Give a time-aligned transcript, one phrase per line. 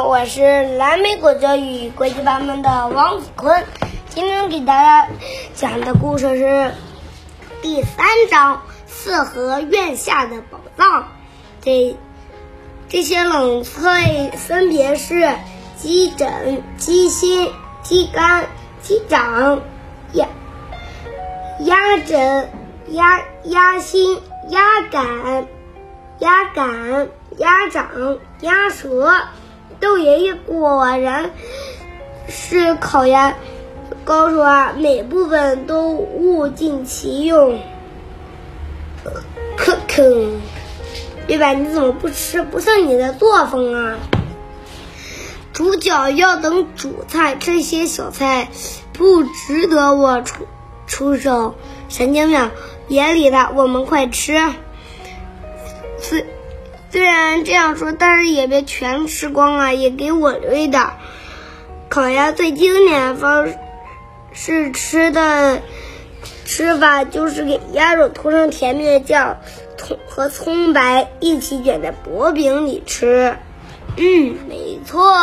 [0.00, 3.62] 我是蓝莓果教育国际版本的王子坤，
[4.08, 5.10] 今天给大家
[5.54, 6.72] 讲的故事是
[7.60, 8.56] 第三章
[8.86, 11.02] 《四合院下的宝藏》。
[11.60, 11.94] 这
[12.88, 15.34] 这些冷菜分别是
[15.76, 17.52] 鸡胗、鸡心、
[17.82, 18.46] 鸡肝、
[18.80, 19.60] 鸡掌、
[20.14, 20.26] 鸭
[21.60, 22.46] 鸭胗、
[22.88, 25.46] 鸭鸭心、鸭肝、
[26.18, 29.12] 鸭肝、鸭掌、鸭舌。
[29.82, 31.32] 豆爷爷果然
[32.28, 33.34] 是烤鸭
[34.04, 34.72] 高手啊！
[34.78, 37.58] 每部分都物尽其用。
[39.56, 40.28] 可可，
[41.26, 42.44] 月白你怎么不吃？
[42.44, 43.98] 不像你的作风啊！
[45.52, 48.50] 主角要等主菜，这些小菜
[48.92, 50.46] 不值得我出
[50.86, 51.56] 出手。
[51.88, 52.50] 神经病，
[52.86, 54.40] 别理他，我们快吃。
[55.98, 56.24] 虽
[56.92, 60.90] 虽然这样说，但是也别全吃光啊，也给我留一点。
[61.88, 63.48] 烤鸭最经典的方
[64.34, 65.62] 式吃的
[66.44, 69.38] 吃法就是给鸭肉涂上甜面酱，
[69.78, 73.38] 葱和葱白一起卷在薄饼里吃。
[73.96, 75.14] 嗯，没错。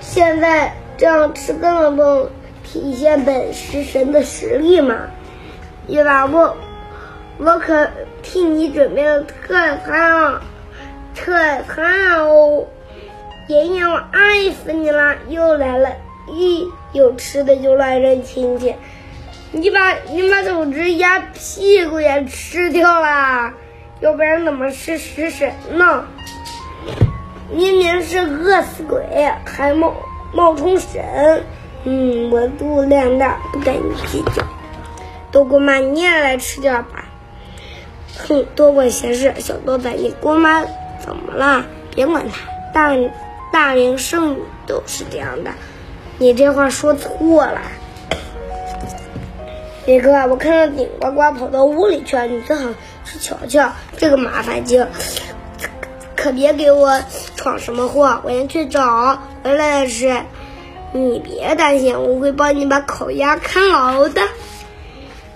[0.00, 2.30] 现在这样吃根本不
[2.62, 4.94] 体现本食神的实力嘛，
[5.88, 6.24] 一把？
[6.26, 6.56] 我。
[7.38, 7.88] 我可
[8.22, 9.54] 替你准备了特
[9.86, 10.42] 餐啊，
[11.14, 11.32] 特
[11.68, 12.66] 餐哦！
[13.46, 15.14] 爷爷，我爱死你了！
[15.28, 15.88] 又来了，
[16.28, 18.74] 一有吃的就乱扔亲戚，
[19.52, 23.52] 你把你把整只鸭屁股也吃掉了，
[24.00, 26.04] 要不然怎么是食神呢？
[27.50, 29.00] 明明是饿死鬼，
[29.46, 29.94] 还冒
[30.34, 31.42] 冒充神！
[31.84, 34.42] 嗯，我肚量大，不跟你计较。
[35.30, 36.97] 豆姑妈，你也来吃点吧。
[38.26, 40.64] 哼，多管闲事，小豆子，你姑妈
[41.00, 41.64] 怎么了？
[41.94, 42.96] 别管她，大
[43.52, 45.52] 大龄剩女都是这样的。
[46.18, 47.60] 你这话说错了。
[49.86, 52.68] 李哥，我看到顶呱呱跑到屋里去了，你最好
[53.04, 54.86] 去瞧瞧这个麻烦精，
[56.14, 57.00] 可别给我
[57.36, 58.20] 闯什么祸。
[58.24, 60.22] 我先去找回来的事，
[60.92, 64.20] 你别担心，我会帮你把烤鸭看牢的。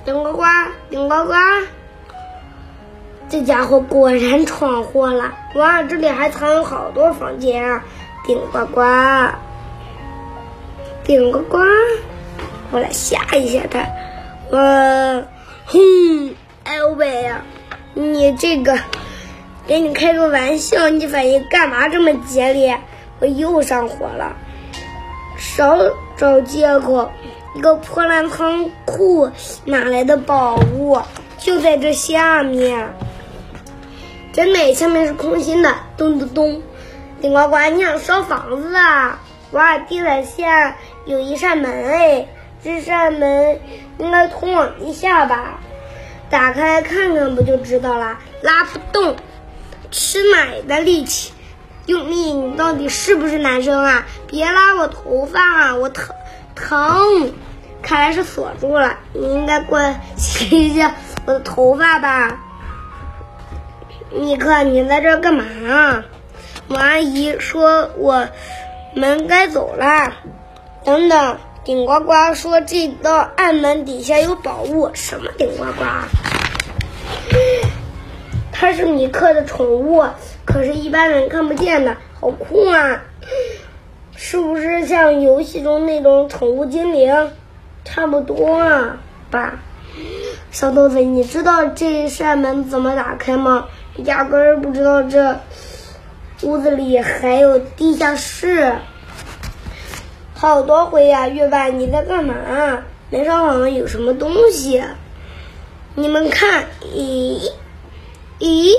[0.04, 0.44] 顶呱呱，
[0.90, 1.34] 顶呱呱。
[3.32, 5.32] 这家伙果然闯祸了！
[5.54, 7.82] 哇，这里还藏有好多房间啊！
[8.26, 8.82] 顶呱呱，
[11.02, 11.58] 顶呱呱，
[12.70, 13.86] 我来吓一吓他！
[14.50, 15.24] 我，
[15.64, 16.34] 哼，
[16.64, 17.42] 哎喂呀，
[17.94, 18.78] 你这个，
[19.66, 22.78] 给你开个玩笑，你反应干嘛这么激烈？
[23.18, 24.36] 我又上火了！
[25.38, 25.78] 少
[26.18, 27.10] 找借口！
[27.54, 29.30] 一个破烂仓库
[29.64, 31.00] 哪来的宝物？
[31.38, 32.94] 就在这下面。
[34.32, 35.74] 真美，下面是空心的。
[35.96, 36.62] 咚咚咚，
[37.20, 39.20] 顶呱呱，你想烧房子啊？
[39.50, 42.28] 哇，地板下有一扇门哎，
[42.64, 43.60] 这扇门
[43.98, 45.60] 应该通往地下吧？
[46.30, 48.18] 打开看看不就知道了？
[48.40, 49.16] 拉不动，
[49.90, 51.34] 吃奶的力气，
[51.84, 52.32] 用力！
[52.32, 54.06] 你到底是不是男生啊？
[54.26, 56.16] 别拉我头发啊，我疼
[56.54, 57.34] 疼！
[57.82, 60.94] 看来是锁住了，你应该过来洗一下
[61.26, 62.38] 我的头发吧。
[64.14, 66.04] 尼克，你在这干嘛？
[66.68, 68.28] 我阿姨说我
[68.94, 70.12] 们该走了。
[70.84, 74.90] 等等，顶呱呱说这道暗门底下有宝物。
[74.94, 75.84] 什么顶呱呱？
[78.52, 80.04] 它是尼克的宠物，
[80.44, 83.02] 可是一般人看不见的，好酷啊！
[84.14, 87.30] 是不是像游戏中那种宠物精灵？
[87.84, 88.98] 差不多啊
[89.30, 89.58] 吧。
[90.50, 93.66] 小豆子，你知道这扇门怎么打开吗？
[93.96, 95.40] 压根儿不知道这
[96.42, 98.74] 屋子里还有地下室，
[100.34, 101.28] 好多回呀！
[101.28, 102.34] 月半，你在干嘛？
[103.10, 104.82] 门上好像有什么东西，
[105.94, 106.64] 你们看，
[106.94, 107.52] 咦
[108.40, 108.72] 咦，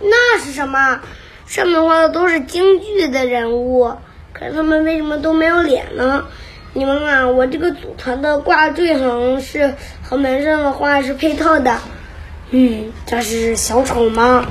[0.00, 1.00] 那是什么？
[1.46, 3.94] 上面画的都是京剧的人物，
[4.32, 6.26] 可是他们为什么都没有脸呢？
[6.72, 11.78] 你们看，我这个组团的挂坠好像是和门上的画是配套的。
[12.50, 14.46] 嗯，这是小丑吗？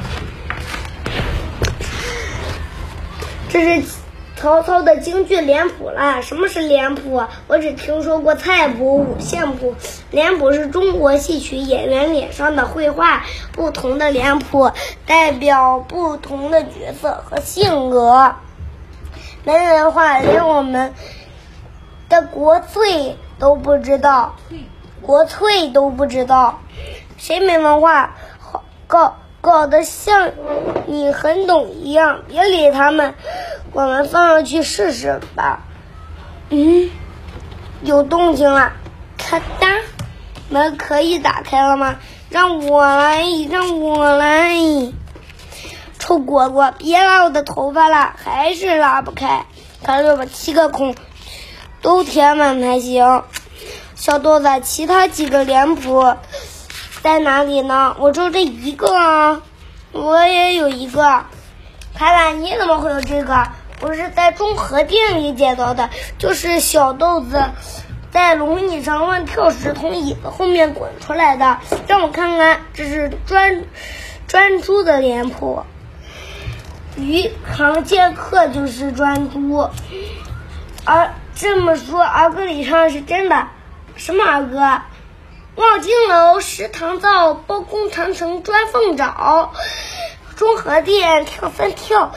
[3.50, 3.88] 这是
[4.36, 6.22] 曹操的京剧脸谱了。
[6.22, 7.24] 什么是脸谱？
[7.48, 9.76] 我只听说过菜谱、五线谱。
[10.12, 14.72] 脸谱是中国戏曲演员脸上的绘画，不同的脸谱
[15.06, 18.36] 代表不同的角色和性格。
[19.46, 20.94] 没文化，连我们
[22.10, 24.36] 的国粹都不知道，
[25.02, 26.60] 国粹都不知道。
[27.18, 28.16] 谁没文化？
[28.88, 30.32] 搞搞得像
[30.86, 33.16] 你很懂一样，别理他们，
[33.74, 35.62] 我们放上去试试吧。
[36.50, 36.90] 嗯，
[37.82, 38.74] 有动静了，
[39.18, 39.68] 咔哒，
[40.50, 41.98] 门可以打开了吗？
[42.30, 44.56] 让我来，让我来。
[45.98, 49.46] 臭果果，别拉我的头发了，还是拉不开。
[49.82, 50.96] 他要把七个孔
[51.82, 53.24] 都填满才行。
[53.96, 56.16] 小豆子，其他几个脸谱
[57.06, 57.96] 在哪里呢？
[58.00, 59.44] 我就这一个啊，
[59.92, 61.04] 我也有一个。
[61.94, 63.48] 凯凯，你怎么会有这个？
[63.82, 67.44] 我是在中和店里捡到的，就是小豆子
[68.10, 71.60] 在龙椅上乱跳时从椅子后面滚出来的。
[71.88, 73.66] 让我看看，这是专
[74.28, 75.62] 专诸的脸谱。
[76.98, 79.70] 鱼塘剑客就是专诸，
[80.86, 83.46] 而这么说，儿歌里唱的是真的。
[83.96, 84.82] 什么儿歌？
[85.56, 89.54] 望京楼，石堂灶，包公长城砖缝找，
[90.36, 92.14] 中和殿跳三跳，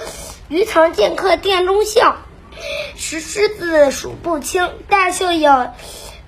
[0.49, 2.17] 鱼塘剑客殿中笑。
[2.97, 5.77] 石狮子数不清，大象咬，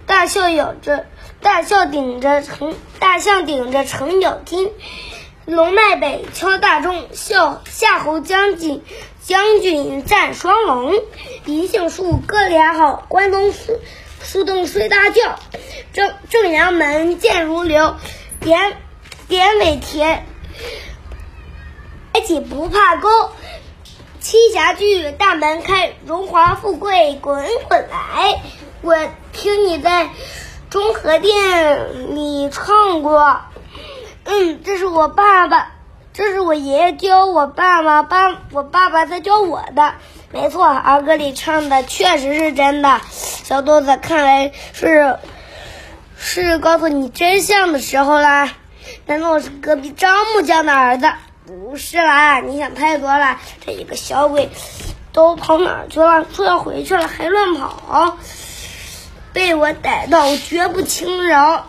[0.06, 1.06] 大象咬着，
[1.42, 4.70] 大象顶着程，大象顶着程咬金。
[5.46, 8.84] 龙脉北，敲大钟，笑夏侯将军，
[9.20, 10.94] 将军战双龙。
[11.44, 13.50] 银杏树，哥俩好，关东
[14.22, 15.38] 树，洞睡大觉。
[15.92, 17.96] 正正阳门，箭如流，
[18.40, 18.76] 典
[19.28, 20.24] 典韦田，
[22.12, 23.08] 抬起不怕钩。
[24.20, 28.42] 七侠聚，大门开，荣华富贵滚滚来。
[28.82, 28.94] 我
[29.32, 30.10] 听你在
[30.68, 33.40] 中和殿里唱过。
[34.24, 35.72] 嗯，这是我爸爸，
[36.12, 39.94] 这是我爷爷教我爸爸，爸我爸爸在教我的。
[40.32, 43.00] 没错，儿歌里唱的确实是真的。
[43.10, 45.18] 小豆子，看来是
[46.16, 48.52] 是告诉你真相的时候啦。
[49.06, 51.10] 难道我是隔壁张木匠的儿子？
[51.46, 53.38] 不是啦，你想太多了。
[53.66, 54.50] 这一个小鬼
[55.12, 56.24] 都跑哪去了？
[56.32, 58.16] 说要回去了还乱跑，
[59.32, 61.66] 被我逮到我绝不轻饶。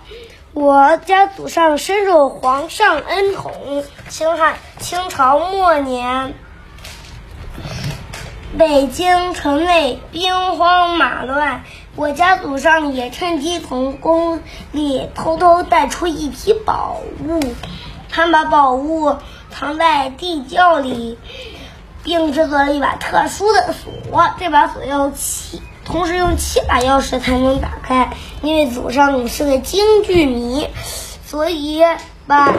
[0.54, 3.84] 我家祖上深受皇上恩宠。
[4.08, 6.36] 清汉清朝末年，
[8.58, 11.64] 北京城内兵荒马乱，
[11.96, 14.42] 我家祖上也趁机从宫
[14.74, 17.40] 里偷偷带出一批宝物。
[18.10, 19.16] 他把宝物
[19.52, 21.18] 藏在地窖里，
[22.04, 24.34] 并制作了一把特殊的锁。
[24.38, 25.62] 这把锁要七。
[25.86, 30.68] 同时用七把钥匙才能打开，因为祖上是个京剧迷，
[31.26, 31.82] 所以
[32.28, 32.54] 把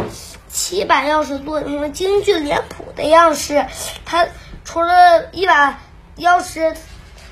[0.48, 3.66] 七把钥匙做成了京剧脸谱的样式。
[4.04, 4.26] 他
[4.64, 5.78] 除了一把
[6.16, 6.76] 钥匙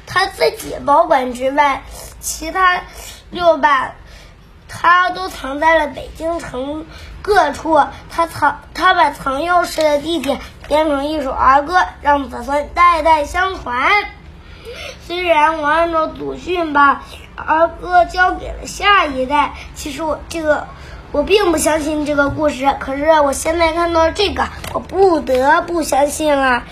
[0.06, 1.82] 他自己保管之外，
[2.20, 2.82] 其他
[3.30, 3.94] 六把
[4.68, 6.86] 他都藏在了北京城
[7.22, 7.80] 各处。
[8.10, 13.90] 他藏他把藏钥匙的地点编成一首儿歌，让子孙代代相传。
[15.06, 17.02] 虽然我按照祖训把
[17.36, 20.66] 儿歌交给了下一代，其实我这个
[21.12, 22.76] 我并不相信这个故事。
[22.80, 26.64] 可是我现在看到这个，我不得不相信了。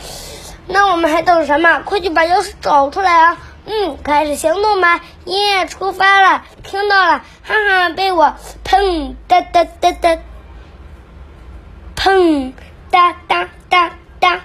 [0.68, 1.80] 那我们还等什么？
[1.80, 3.36] 快去把钥匙找出来啊！
[3.64, 5.00] 嗯，开始行动吧！
[5.24, 6.44] 耶，出发了！
[6.62, 8.34] 听到了，哈哈，被我
[8.64, 10.18] 砰哒哒哒哒，
[11.96, 12.52] 砰
[12.90, 14.40] 哒哒哒哒。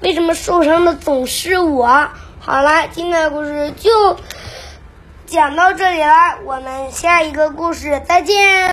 [0.00, 2.08] 为什么受伤的总是我？
[2.40, 4.16] 好了，今天的故事就
[5.26, 8.68] 讲到这里了，我们下一个故事再见。